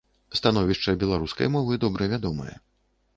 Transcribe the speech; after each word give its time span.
Становішча 0.37 0.95
беларускай 1.03 1.51
мовы 1.57 1.77
добра 1.85 2.03
вядомае. 2.15 2.55